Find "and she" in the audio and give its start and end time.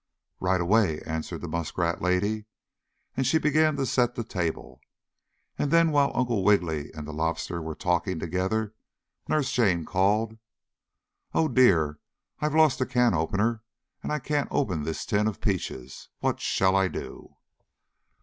3.15-3.37